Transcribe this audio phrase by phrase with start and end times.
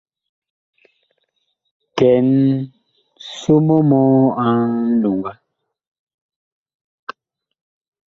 [1.97, 2.27] Kɛn
[3.39, 4.09] so mɔ mɔɔ
[4.45, 5.31] a nlonga.